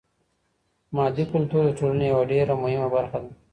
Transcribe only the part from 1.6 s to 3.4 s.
د ټولني يوه ډېره مهمه برخه ده.